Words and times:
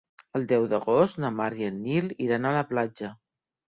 El 0.37 0.45
deu 0.51 0.63
d'agost 0.71 1.21
na 1.25 1.31
Mar 1.41 1.49
i 1.59 1.67
en 1.73 1.79
Nil 1.85 2.09
iran 2.29 2.49
a 2.53 2.59
la 2.59 2.65
platja. 2.73 3.13